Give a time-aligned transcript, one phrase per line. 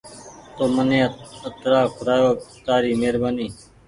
[0.55, 0.99] تو مني
[1.47, 2.31] اترآن کورآيو
[2.65, 3.47] تآري مهربآني